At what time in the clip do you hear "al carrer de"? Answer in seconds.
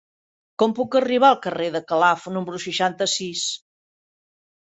1.33-1.81